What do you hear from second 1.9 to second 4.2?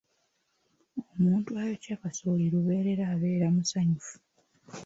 kasooli lubeerera abeera musanyufu.